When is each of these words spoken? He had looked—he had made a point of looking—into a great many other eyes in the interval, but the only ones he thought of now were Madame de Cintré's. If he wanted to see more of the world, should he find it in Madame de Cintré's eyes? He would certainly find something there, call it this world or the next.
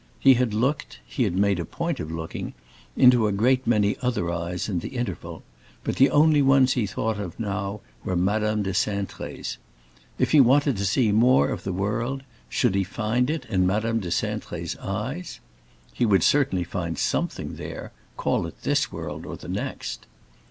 He 0.19 0.33
had 0.33 0.51
looked—he 0.51 1.21
had 1.25 1.35
made 1.37 1.59
a 1.59 1.63
point 1.63 1.99
of 1.99 2.09
looking—into 2.11 3.27
a 3.27 3.31
great 3.31 3.67
many 3.67 3.95
other 4.01 4.31
eyes 4.31 4.67
in 4.67 4.79
the 4.79 4.95
interval, 4.95 5.43
but 5.83 5.97
the 5.97 6.09
only 6.09 6.41
ones 6.41 6.73
he 6.73 6.87
thought 6.87 7.19
of 7.19 7.39
now 7.39 7.81
were 8.03 8.15
Madame 8.15 8.63
de 8.63 8.71
Cintré's. 8.71 9.59
If 10.17 10.31
he 10.31 10.41
wanted 10.41 10.75
to 10.77 10.87
see 10.87 11.11
more 11.11 11.49
of 11.49 11.63
the 11.63 11.71
world, 11.71 12.23
should 12.49 12.73
he 12.73 12.83
find 12.83 13.29
it 13.29 13.45
in 13.45 13.67
Madame 13.67 13.99
de 13.99 14.09
Cintré's 14.09 14.75
eyes? 14.77 15.39
He 15.93 16.07
would 16.07 16.23
certainly 16.23 16.63
find 16.63 16.97
something 16.97 17.57
there, 17.57 17.91
call 18.17 18.47
it 18.47 18.63
this 18.63 18.91
world 18.91 19.27
or 19.27 19.37
the 19.37 19.49
next. 19.49 20.07